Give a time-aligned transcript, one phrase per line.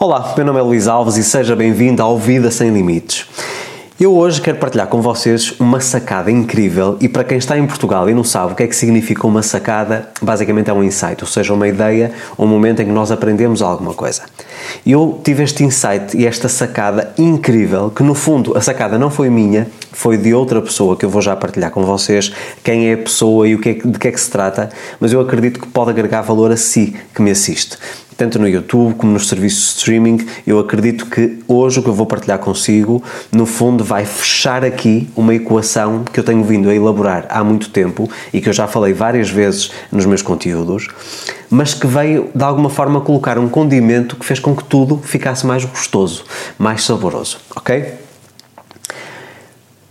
[0.00, 3.26] Olá, meu nome é Luís Alves e seja bem-vindo ao Vida Sem Limites.
[3.98, 8.08] Eu hoje quero partilhar com vocês uma sacada incrível e para quem está em Portugal
[8.08, 11.26] e não sabe o que é que significa uma sacada, basicamente é um insight, ou
[11.26, 14.22] seja, uma ideia, um momento em que nós aprendemos alguma coisa.
[14.86, 19.30] Eu tive este insight e esta sacada incrível, que no fundo a sacada não foi
[19.30, 22.32] minha, foi de outra pessoa que eu vou já partilhar com vocês
[22.62, 25.12] quem é a pessoa e o que é, de que é que se trata, mas
[25.12, 27.78] eu acredito que pode agregar valor a si que me assiste
[28.18, 30.26] tanto no YouTube como nos serviços de streaming.
[30.44, 33.00] Eu acredito que hoje o que eu vou partilhar consigo,
[33.30, 37.70] no fundo, vai fechar aqui uma equação que eu tenho vindo a elaborar há muito
[37.70, 40.88] tempo e que eu já falei várias vezes nos meus conteúdos,
[41.48, 45.46] mas que veio de alguma forma colocar um condimento que fez com que tudo ficasse
[45.46, 46.24] mais gostoso,
[46.58, 47.94] mais saboroso, ok?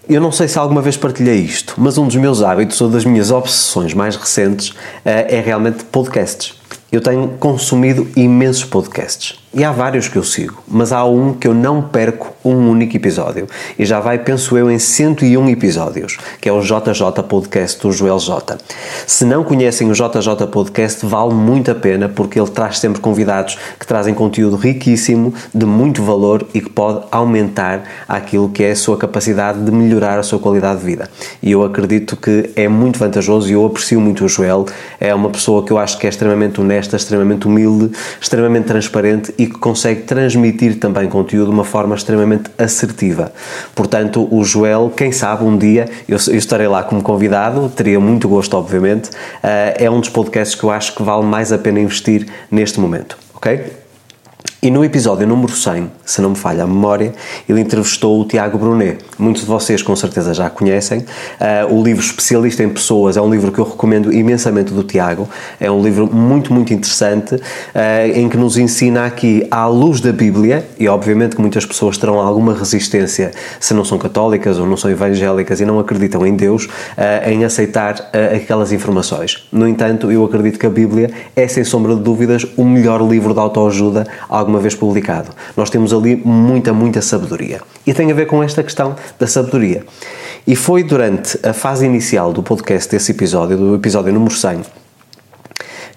[0.09, 3.03] Eu não sei se alguma vez partilhei isto, mas um dos meus hábitos ou das
[3.03, 6.55] minhas obsessões mais recentes eh, é realmente podcasts.
[6.89, 11.47] Eu tenho consumido imensos podcasts e há vários que eu sigo, mas há um que
[11.47, 13.47] eu não perco um único episódio.
[13.77, 18.19] E já vai, penso eu, em 101 episódios, que é o JJ Podcast do Joel
[18.19, 18.55] J.
[19.07, 23.57] Se não conhecem o JJ Podcast, vale muito a pena porque ele traz sempre convidados
[23.79, 28.75] que trazem conteúdo riquíssimo, de muito valor e que pode aumentar aquilo que é a
[28.75, 31.09] sua capacidade de melhorar a sua qualidade de vida.
[31.41, 34.67] E eu acredito que é muito vantajoso e eu aprecio muito o Joel.
[34.99, 37.89] É uma pessoa que eu acho que é extremamente honesta, extremamente humilde,
[38.21, 43.31] extremamente transparente e que consegue transmitir também conteúdo de uma forma extremamente assertiva.
[43.75, 48.27] Portanto, o Joel, quem sabe um dia eu, eu estarei lá como convidado, teria muito
[48.27, 49.09] gosto, obviamente.
[49.09, 52.79] Uh, é um dos podcasts que eu acho que vale mais a pena investir neste
[52.79, 53.61] momento, ok?
[54.59, 57.13] E no episódio número 100, se não me falha a memória,
[57.47, 58.97] ele entrevistou o Tiago Brunet.
[59.19, 61.01] Muitos de vocês com certeza já conhecem.
[61.69, 65.29] Uh, o livro Especialista em Pessoas é um livro que eu recomendo imensamente do Tiago.
[65.59, 67.41] É um livro muito, muito interessante uh,
[68.15, 72.19] em que nos ensina aqui à luz da Bíblia, e obviamente que muitas pessoas terão
[72.19, 76.65] alguma resistência se não são católicas ou não são evangélicas e não acreditam em Deus,
[76.65, 79.47] uh, em aceitar aquelas informações.
[79.51, 83.35] No entanto, eu acredito que a Bíblia é, sem sombra de dúvidas, o melhor livro
[83.35, 84.07] de autoajuda
[84.47, 85.29] alguma vez publicado.
[85.55, 87.61] Nós temos ali muita, muita sabedoria.
[87.85, 89.85] E tem a ver com esta questão da sabedoria.
[90.47, 94.61] E foi durante a fase inicial do podcast desse episódio, do episódio número 100,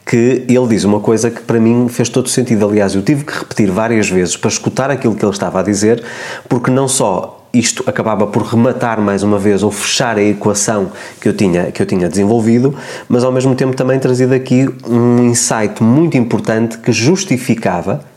[0.04, 2.66] que ele diz uma coisa que para mim fez todo sentido.
[2.66, 6.02] Aliás, eu tive que repetir várias vezes para escutar aquilo que ele estava a dizer,
[6.48, 10.90] porque não só isto acabava por rematar mais uma vez ou fechar a equação
[11.20, 12.74] que eu tinha, que eu tinha desenvolvido,
[13.08, 18.09] mas ao mesmo tempo também trazido aqui um insight muito importante que justificava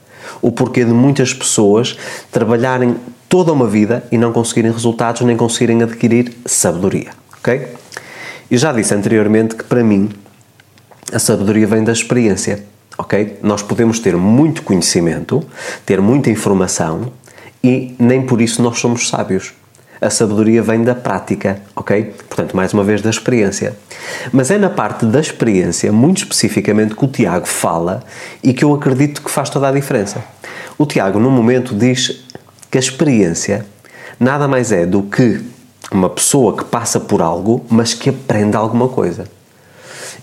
[0.44, 1.98] o porquê de muitas pessoas
[2.32, 7.68] trabalharem toda uma vida e não conseguirem resultados nem conseguirem adquirir sabedoria, ok?
[8.52, 10.10] Eu já disse anteriormente que para mim
[11.12, 12.64] a sabedoria vem da experiência,
[12.98, 13.40] ok?
[13.42, 15.44] Nós podemos ter muito conhecimento,
[15.86, 17.12] ter muita informação
[17.64, 19.54] e nem por isso nós somos sábios
[20.04, 22.14] a sabedoria vem da prática, ok?
[22.28, 23.76] Portanto, mais uma vez, da experiência.
[24.32, 28.04] Mas é na parte da experiência, muito especificamente, que o Tiago fala
[28.44, 30.24] e que eu acredito que faz toda a diferença.
[30.78, 32.24] O Tiago, num momento, diz
[32.70, 33.66] que a experiência
[34.20, 35.42] nada mais é do que
[35.92, 39.26] uma pessoa que passa por algo, mas que aprende alguma coisa.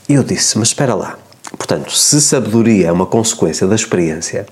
[0.09, 1.17] E eu disse, mas espera lá.
[1.57, 4.47] Portanto, se sabedoria é uma consequência da experiência,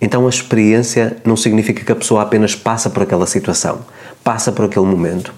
[0.00, 3.80] então a experiência não significa que a pessoa apenas passa por aquela situação,
[4.24, 5.32] passa por aquele momento.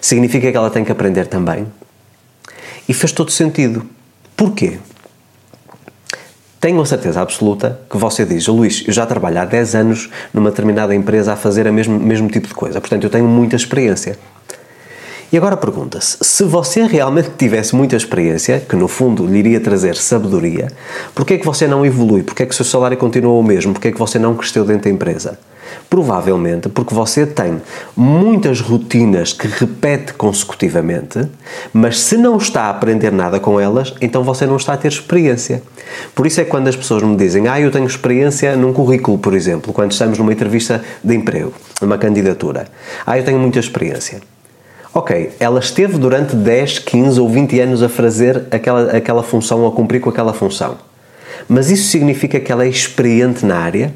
[0.00, 1.66] Significa que ela tem que aprender também.
[2.88, 3.86] E fez todo sentido.
[4.34, 4.78] Porquê?
[6.58, 10.50] Tenho a certeza absoluta que você diz, Luís, eu já trabalho há 10 anos numa
[10.50, 14.16] determinada empresa a fazer o mesmo, mesmo tipo de coisa, portanto eu tenho muita experiência.
[15.32, 19.96] E agora pergunta-se: se você realmente tivesse muita experiência, que no fundo lhe iria trazer
[19.96, 20.68] sabedoria,
[21.14, 22.22] porquê é que você não evolui?
[22.22, 23.72] Porquê é que o seu salário continua o mesmo?
[23.72, 25.38] Porquê é que você não cresceu dentro da empresa?
[25.88, 27.60] Provavelmente porque você tem
[27.96, 31.28] muitas rotinas que repete consecutivamente,
[31.72, 34.88] mas se não está a aprender nada com elas, então você não está a ter
[34.88, 35.62] experiência.
[36.14, 39.18] Por isso é que quando as pessoas me dizem, ah, eu tenho experiência num currículo,
[39.18, 42.66] por exemplo, quando estamos numa entrevista de emprego, numa candidatura,
[43.06, 44.20] ah, eu tenho muita experiência.
[44.94, 49.72] Ok, ela esteve durante 10, 15 ou 20 anos a fazer aquela, aquela função, a
[49.72, 50.76] cumprir com aquela função.
[51.48, 53.92] Mas isso significa que ela é experiente na área?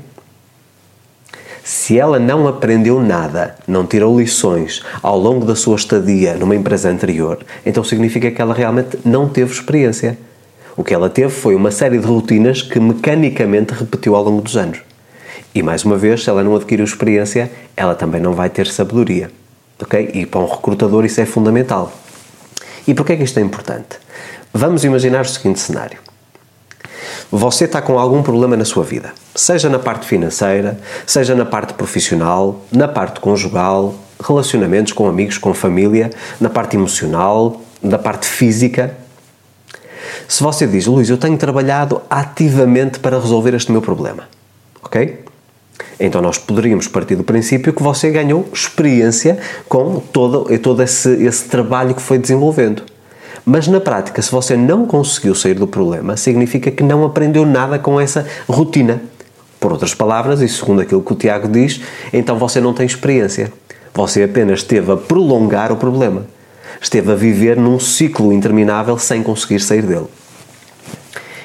[1.67, 6.89] Se ela não aprendeu nada, não tirou lições ao longo da sua estadia numa empresa
[6.89, 10.17] anterior, então significa que ela realmente não teve experiência.
[10.77, 14.57] O que ela teve foi uma série de rotinas que mecanicamente repetiu ao longo dos
[14.57, 14.79] anos.
[15.53, 19.29] E mais uma vez, se ela não adquiriu experiência, ela também não vai ter sabedoria.
[19.83, 20.13] Ok?
[20.15, 21.93] E para um recrutador isso é fundamental.
[22.87, 23.99] E porquê é que isto é importante?
[24.55, 25.99] Vamos imaginar o seguinte cenário.
[27.31, 31.75] Você está com algum problema na sua vida, seja na parte financeira, seja na parte
[31.75, 33.95] profissional, na parte conjugal,
[34.25, 38.97] relacionamentos com amigos, com família, na parte emocional, na parte física.
[40.29, 44.29] Se você diz, Luís, eu tenho trabalhado ativamente para resolver este meu problema,
[44.83, 45.25] ok?
[45.99, 49.39] Então nós poderíamos partir do princípio que você ganhou experiência
[49.69, 52.83] com todo, todo esse, esse trabalho que foi desenvolvendo.
[53.45, 57.79] Mas na prática, se você não conseguiu sair do problema, significa que não aprendeu nada
[57.79, 59.01] com essa rotina.
[59.61, 61.81] Por outras palavras, e segundo aquilo que o Tiago diz,
[62.13, 63.53] então você não tem experiência.
[63.95, 66.27] Você apenas esteve a prolongar o problema.
[66.81, 70.07] Esteve a viver num ciclo interminável sem conseguir sair dele.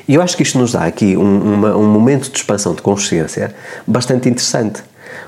[0.07, 2.81] E eu acho que isto nos dá aqui um, uma, um momento de expansão de
[2.81, 3.55] consciência
[3.87, 4.83] bastante interessante.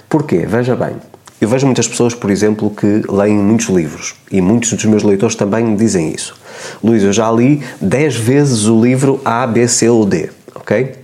[0.10, 0.46] Porquê?
[0.46, 0.98] Veja bem,
[1.44, 5.36] eu vejo muitas pessoas, por exemplo, que leem muitos livros e muitos dos meus leitores
[5.36, 6.36] também me dizem isso.
[6.84, 10.96] Luís, eu já li 10 vezes o livro A, B, C ou D, ok?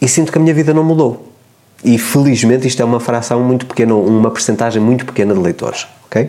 [0.00, 1.32] E sinto que a minha vida não mudou.
[1.84, 6.28] E felizmente isto é uma fração muito pequena, uma percentagem muito pequena de leitores, ok?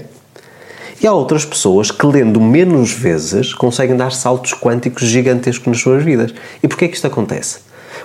[1.02, 6.04] E há outras pessoas que, lendo menos vezes, conseguem dar saltos quânticos gigantescos nas suas
[6.04, 6.34] vidas.
[6.62, 7.60] E porquê que isto acontece?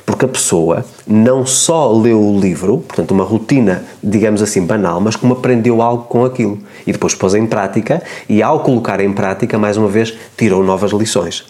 [0.07, 5.17] Porque a pessoa não só leu o livro, portanto, uma rotina, digamos assim, banal, mas
[5.17, 6.59] como aprendeu algo com aquilo.
[6.87, 10.93] E depois pôs em prática, e ao colocar em prática, mais uma vez, tirou novas
[10.93, 11.45] lições.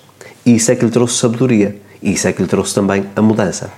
[0.46, 1.76] Isso é que lhe trouxe sabedoria.
[2.02, 3.70] E isso é que lhe trouxe também a mudança.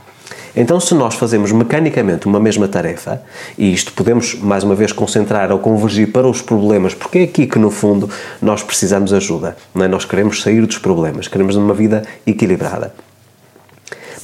[0.57, 3.23] Então, se nós fazemos mecanicamente uma mesma tarefa,
[3.59, 7.47] e isto podemos mais uma vez concentrar ou convergir para os problemas, porque é aqui
[7.47, 8.09] que no fundo
[8.41, 9.89] nós precisamos ajuda, não é?
[9.89, 12.95] Nós queremos sair dos problemas, queremos uma vida equilibrada.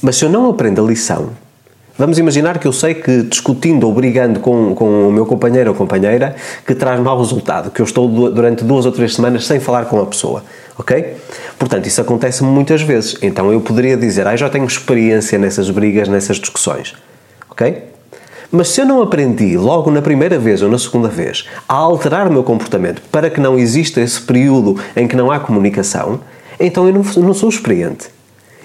[0.03, 1.29] Mas se eu não aprendo a lição,
[1.97, 5.75] vamos imaginar que eu sei que discutindo ou brigando com, com o meu companheiro ou
[5.77, 6.35] companheira
[6.67, 10.01] que traz mau resultado, que eu estou durante duas ou três semanas sem falar com
[10.01, 10.43] a pessoa,
[10.77, 11.15] ok?
[11.57, 13.17] Portanto, isso acontece muitas vezes.
[13.21, 16.93] Então eu poderia dizer, ah, já tenho experiência nessas brigas, nessas discussões,
[17.49, 17.85] ok?
[18.51, 22.27] Mas se eu não aprendi logo na primeira vez ou na segunda vez a alterar
[22.27, 26.19] o meu comportamento para que não exista esse período em que não há comunicação,
[26.59, 28.09] então eu não, não sou experiente.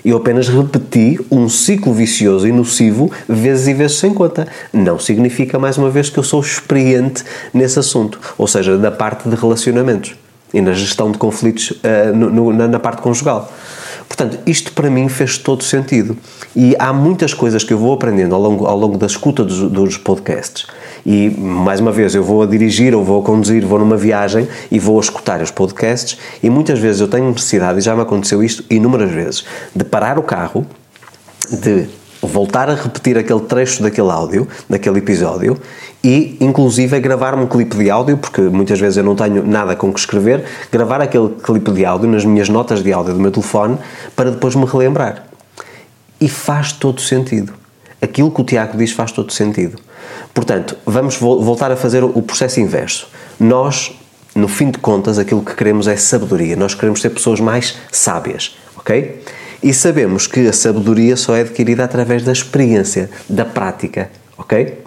[0.04, 4.46] Eu apenas repeti um ciclo vicioso e nocivo vezes e vezes sem conta.
[4.72, 9.28] Não significa, mais uma vez, que eu sou experiente nesse assunto, ou seja, na parte
[9.28, 10.14] de relacionamentos
[10.52, 13.52] e na gestão de conflitos uh, no, no, na, na parte conjugal.
[14.18, 16.16] Portanto, isto para mim fez todo sentido.
[16.56, 19.70] E há muitas coisas que eu vou aprendendo ao longo, ao longo da escuta dos,
[19.70, 20.66] dos podcasts.
[21.06, 24.48] E, mais uma vez, eu vou a dirigir, ou vou a conduzir, vou numa viagem
[24.72, 26.18] e vou a escutar os podcasts.
[26.42, 30.18] E muitas vezes eu tenho necessidade, e já me aconteceu isto inúmeras vezes, de parar
[30.18, 30.66] o carro,
[31.48, 31.86] de
[32.22, 35.58] voltar a repetir aquele trecho daquele áudio, daquele episódio
[36.02, 39.92] e inclusive gravar um clipe de áudio, porque muitas vezes eu não tenho nada com
[39.92, 43.78] que escrever, gravar aquele clipe de áudio nas minhas notas de áudio do meu telefone
[44.14, 45.24] para depois me relembrar.
[46.20, 47.52] E faz todo sentido.
[48.00, 49.78] Aquilo que o Tiago diz faz todo sentido.
[50.32, 53.08] Portanto, vamos voltar a fazer o processo inverso.
[53.38, 53.92] Nós,
[54.34, 56.56] no fim de contas, aquilo que queremos é sabedoria.
[56.56, 59.20] Nós queremos ser pessoas mais sábias, ok?
[59.62, 64.84] E sabemos que a sabedoria só é adquirida através da experiência, da prática, ok?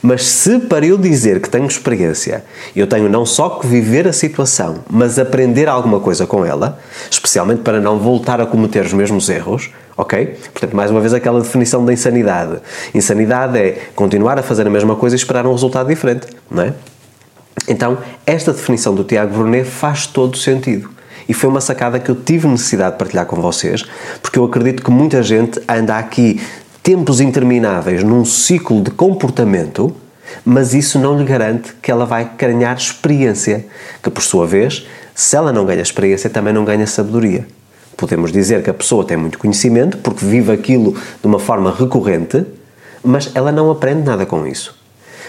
[0.00, 2.44] Mas se para eu dizer que tenho experiência,
[2.76, 6.78] eu tenho não só que viver a situação, mas aprender alguma coisa com ela,
[7.10, 10.38] especialmente para não voltar a cometer os mesmos erros, ok?
[10.52, 12.60] Portanto, mais uma vez aquela definição da insanidade.
[12.94, 16.74] Insanidade é continuar a fazer a mesma coisa e esperar um resultado diferente, não é?
[17.66, 20.88] Então, esta definição do Tiago Brunet faz todo sentido.
[21.28, 23.84] E foi uma sacada que eu tive necessidade de partilhar com vocês,
[24.22, 26.40] porque eu acredito que muita gente anda aqui
[26.82, 29.94] tempos intermináveis num ciclo de comportamento,
[30.44, 33.66] mas isso não lhe garante que ela vai ganhar experiência,
[34.02, 37.46] que por sua vez, se ela não ganha experiência, também não ganha sabedoria.
[37.94, 42.46] Podemos dizer que a pessoa tem muito conhecimento porque vive aquilo de uma forma recorrente,
[43.02, 44.74] mas ela não aprende nada com isso.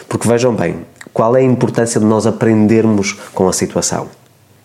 [0.08, 4.08] Porque vejam bem, qual é a importância de nós aprendermos com a situação?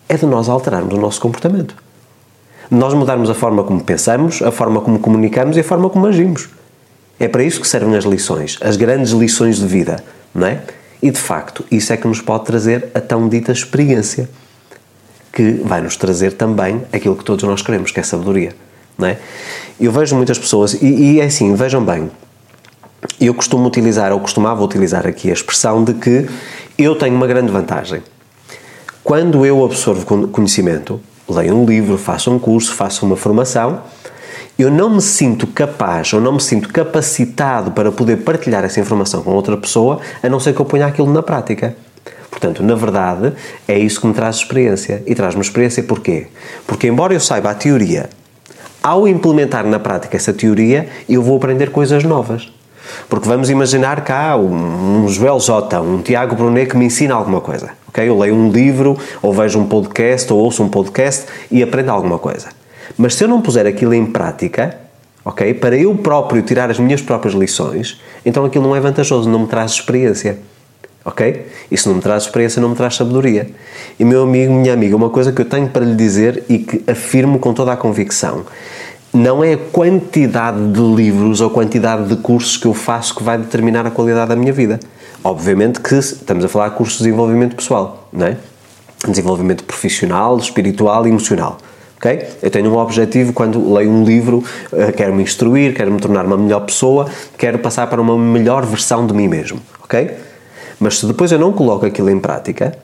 [0.07, 1.75] É de nós alterarmos o nosso comportamento.
[2.69, 6.49] Nós mudarmos a forma como pensamos, a forma como comunicamos e a forma como agimos.
[7.19, 10.61] É para isso que servem as lições, as grandes lições de vida, não é?
[11.01, 14.29] E de facto, isso é que nos pode trazer a tão dita experiência,
[15.31, 18.55] que vai nos trazer também aquilo que todos nós queremos, que é sabedoria,
[18.97, 19.17] não é?
[19.79, 22.09] Eu vejo muitas pessoas, e, e é assim, vejam bem,
[23.19, 26.27] eu costumo utilizar, ou costumava utilizar aqui a expressão de que
[26.77, 28.01] eu tenho uma grande vantagem.
[29.05, 33.83] Quando eu absorvo conhecimento, leio um livro, faço um curso, faço uma formação,
[34.57, 39.21] eu não me sinto capaz ou não me sinto capacitado para poder partilhar essa informação
[39.21, 41.75] com outra pessoa, a não ser que eu ponha aquilo na prática.
[42.31, 43.33] Portanto, na verdade,
[43.67, 45.03] é isso que me traz experiência.
[45.05, 46.25] E traz-me experiência porquê?
[46.65, 48.09] Porque, embora eu saiba a teoria,
[48.81, 52.51] ao implementar na prática essa teoria, eu vou aprender coisas novas.
[53.07, 57.39] Porque vamos imaginar cá um, um Joel J, um Tiago Brunet que me ensina alguma
[57.39, 57.84] coisa.
[57.95, 58.09] Okay?
[58.09, 62.19] Eu leio um livro, ou vejo um podcast, ou ouço um podcast e aprendo alguma
[62.19, 62.49] coisa.
[62.97, 64.77] Mas se eu não puser aquilo em prática,
[65.23, 69.39] ok, para eu próprio tirar as minhas próprias lições, então aquilo não é vantajoso, não
[69.39, 70.37] me traz experiência.
[71.05, 71.45] Ok?
[71.71, 73.47] Isso não me traz experiência, não me traz sabedoria.
[73.97, 76.83] E meu amigo, minha amiga, uma coisa que eu tenho para lhe dizer e que
[76.89, 78.43] afirmo com toda a convicção:
[79.13, 83.37] não é a quantidade de livros ou quantidade de cursos que eu faço que vai
[83.37, 84.79] determinar a qualidade da minha vida.
[85.25, 88.37] Obviamente que estamos a falar de cursos de desenvolvimento pessoal, não é?
[89.07, 91.57] Desenvolvimento profissional, espiritual e emocional.
[91.97, 92.27] Okay?
[92.43, 96.27] Eu tenho um objetivo quando leio um livro, eh, quero me instruir, quero me tornar
[96.27, 100.15] uma melhor pessoa, quero passar para uma melhor versão de mim mesmo, ok?
[100.79, 102.77] Mas se depois eu não coloco aquilo em prática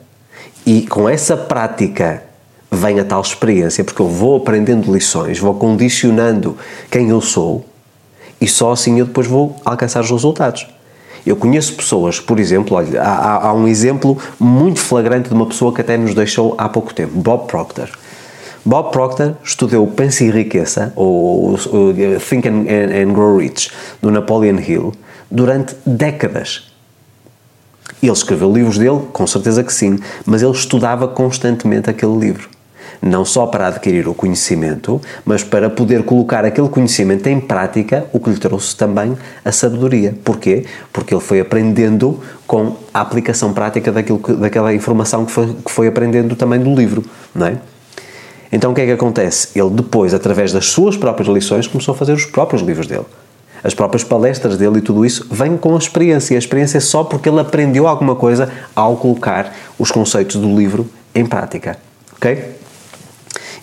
[0.66, 2.24] e com essa prática
[2.72, 6.58] vem a tal experiência, porque eu vou aprendendo lições, vou condicionando
[6.90, 7.64] quem eu sou
[8.40, 10.66] e só assim eu depois vou alcançar os resultados.
[11.24, 15.72] Eu conheço pessoas, por exemplo, olha, há, há, um exemplo muito flagrante de uma pessoa
[15.72, 17.88] que até nos deixou há pouco tempo, Bob Proctor.
[18.64, 21.94] Bob Proctor estudou Pense e Riqueza, ou, ou
[22.28, 24.92] Think and, and, and Grow Rich, do Napoleon Hill,
[25.30, 26.70] durante décadas.
[28.02, 32.48] Ele escreveu livros dele, com certeza que sim, mas ele estudava constantemente aquele livro.
[33.02, 38.20] Não só para adquirir o conhecimento, mas para poder colocar aquele conhecimento em prática, o
[38.20, 40.14] que lhe trouxe também a sabedoria.
[40.22, 40.64] Porquê?
[40.92, 45.70] Porque ele foi aprendendo com a aplicação prática daquilo que, daquela informação que foi, que
[45.70, 47.04] foi aprendendo também do livro,
[47.34, 47.56] não é?
[48.52, 49.48] Então o que é que acontece?
[49.58, 53.06] Ele depois, através das suas próprias lições, começou a fazer os próprios livros dele
[53.64, 56.36] as próprias palestras dele e tudo isso vem com a experiência.
[56.36, 60.88] A experiência é só porque ele aprendeu alguma coisa ao colocar os conceitos do livro
[61.14, 61.78] em prática.
[62.16, 62.61] Ok?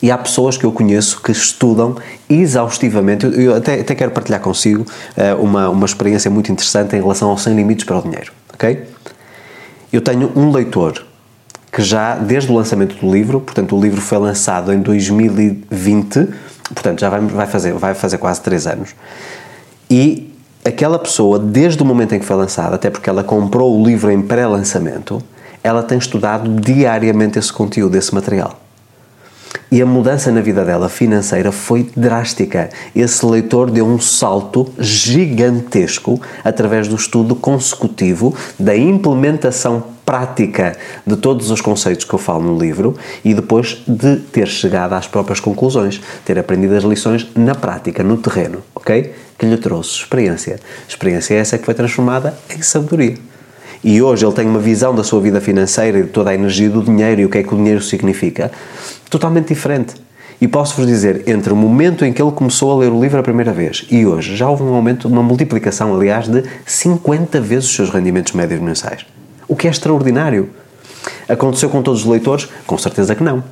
[0.02, 1.96] E há pessoas que eu conheço que estudam
[2.30, 3.26] exaustivamente.
[3.26, 7.38] Eu até, até quero partilhar consigo uh, uma, uma experiência muito interessante em relação ao
[7.38, 8.32] Sem Limites para o Dinheiro.
[8.54, 8.86] Ok?
[9.92, 11.06] Eu tenho um leitor
[11.72, 16.28] que já, desde o lançamento do livro, portanto, o livro foi lançado em 2020,
[16.74, 18.96] portanto, já vai, vai, fazer, vai fazer quase 3 anos.
[19.90, 23.86] E aquela pessoa, desde o momento em que foi lançada, até porque ela comprou o
[23.86, 25.22] livro em pré-lançamento,
[25.64, 28.60] ela tem estudado diariamente esse conteúdo, esse material.
[29.72, 32.70] E a mudança na vida dela financeira foi drástica.
[32.96, 40.76] Esse leitor deu um salto gigantesco através do estudo consecutivo, da implementação prática
[41.06, 45.06] de todos os conceitos que eu falo no livro e depois de ter chegado às
[45.06, 49.14] próprias conclusões, ter aprendido as lições na prática, no terreno, ok?
[49.38, 50.60] Que lhe trouxe experiência.
[50.88, 53.18] Experiência essa que foi transformada em sabedoria.
[53.84, 56.70] E hoje ele tem uma visão da sua vida financeira e de toda a energia
[56.70, 58.52] do dinheiro e o que é que o dinheiro significa
[59.10, 59.96] totalmente diferente.
[60.42, 63.24] E posso-vos dizer, entre o momento em que ele começou a ler o livro a
[63.24, 67.76] primeira vez e hoje, já houve um aumento, uma multiplicação, aliás, de 50 vezes os
[67.76, 69.06] seus rendimentos médios mensais.
[69.48, 70.50] O que é extraordinário.
[71.28, 72.48] Aconteceu com todos os leitores?
[72.66, 73.44] Com certeza que não.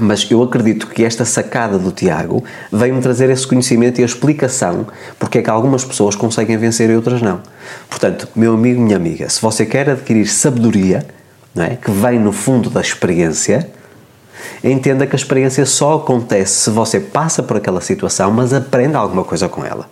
[0.00, 4.86] Mas eu acredito que esta sacada do Tiago veio-me trazer esse conhecimento e a explicação
[5.18, 7.40] porque é que algumas pessoas conseguem vencer e outras não.
[7.88, 11.06] Portanto, meu amigo, minha amiga, se você quer adquirir sabedoria,
[11.54, 13.70] não é, que vem no fundo da experiência,
[14.62, 19.24] entenda que a experiência só acontece se você passa por aquela situação, mas aprende alguma
[19.24, 19.88] coisa com ela.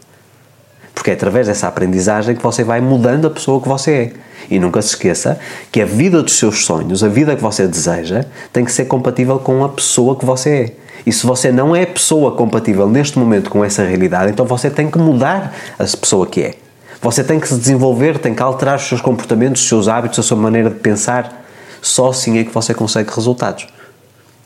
[0.95, 4.13] Porque é através dessa aprendizagem que você vai mudando a pessoa que você é.
[4.51, 5.39] E nunca se esqueça
[5.71, 9.39] que a vida dos seus sonhos, a vida que você deseja, tem que ser compatível
[9.39, 10.73] com a pessoa que você é.
[11.07, 14.91] E se você não é pessoa compatível neste momento com essa realidade, então você tem
[14.91, 16.55] que mudar a pessoa que é.
[17.01, 20.23] Você tem que se desenvolver, tem que alterar os seus comportamentos, os seus hábitos, a
[20.23, 21.45] sua maneira de pensar.
[21.81, 23.67] Só assim é que você consegue resultados.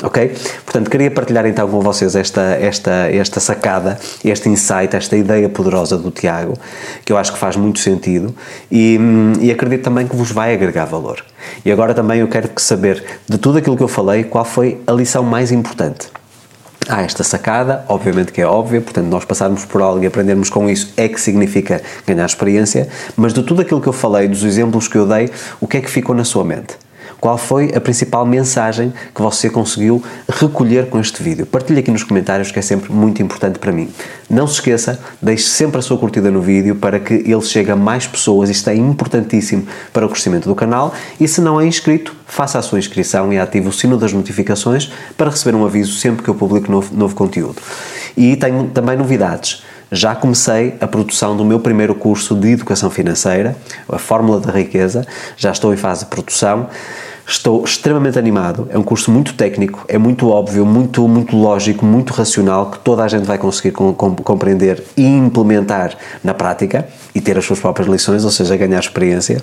[0.05, 0.37] Ok?
[0.67, 5.97] Portanto, queria partilhar então com vocês esta, esta, esta sacada, este insight, esta ideia poderosa
[5.97, 6.59] do Tiago,
[7.07, 8.35] que eu acho que faz muito sentido
[8.71, 8.99] e,
[9.41, 11.25] e acredito também que vos vai agregar valor.
[11.65, 14.93] E agora também eu quero saber de tudo aquilo que eu falei, qual foi a
[14.93, 16.09] lição mais importante.
[16.87, 20.69] Há esta sacada, obviamente que é óbvia, portanto, nós passarmos por algo e aprendermos com
[20.69, 24.87] isso é que significa ganhar experiência, mas de tudo aquilo que eu falei, dos exemplos
[24.87, 25.31] que eu dei,
[25.63, 26.84] o que é que ficou na sua mente?
[27.25, 31.47] Qual foi a principal mensagem que você conseguiu recolher com este vídeo?
[31.47, 33.89] Partilhe aqui nos comentários que é sempre muito importante para mim.
[34.29, 37.77] Não se esqueça, deixe sempre a sua curtida no vídeo para que ele chegue a
[37.77, 38.51] mais pessoas.
[38.51, 40.93] Isto é importantíssimo para o crescimento do canal.
[41.19, 44.93] E se não é inscrito, faça a sua inscrição e ative o sino das notificações
[45.17, 47.57] para receber um aviso sempre que eu publico novo, novo conteúdo.
[48.15, 49.63] E tenho também novidades
[49.93, 53.57] já comecei a produção do meu primeiro curso de Educação Financeira,
[53.89, 56.69] a Fórmula da Riqueza, já estou em fase de produção.
[57.27, 58.69] Estou extremamente animado.
[58.71, 63.03] É um curso muito técnico, é muito óbvio, muito, muito lógico, muito racional, que toda
[63.03, 67.59] a gente vai conseguir com, com, compreender e implementar na prática e ter as suas
[67.59, 69.43] próprias lições, ou seja, ganhar experiência.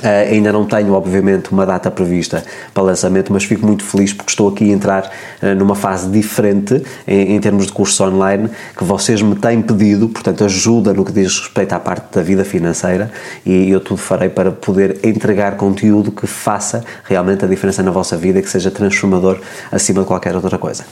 [0.00, 2.42] Uh, ainda não tenho, obviamente, uma data prevista
[2.72, 5.10] para lançamento, mas fico muito feliz porque estou aqui a entrar
[5.42, 10.08] uh, numa fase diferente em, em, termos de curso online que vocês me têm pedido,
[10.08, 13.10] portanto, ajuda no que diz respeito à parte da vida financeira
[13.44, 18.16] e eu tudo farei para poder entregar conteúdo que faça realmente a diferença na vossa
[18.16, 19.38] vida e que seja transformador
[19.70, 20.84] acima de qualquer outra coisa.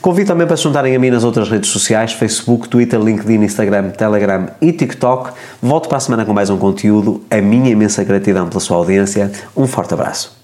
[0.00, 3.90] Convido também para se juntarem a mim nas outras redes sociais: Facebook, Twitter, LinkedIn, Instagram,
[3.90, 5.32] Telegram e TikTok.
[5.60, 7.20] Volto para a semana com mais um conteúdo.
[7.28, 8.04] A minha imensa
[8.48, 9.30] pela sua audiência.
[9.56, 10.37] Um forte abraço.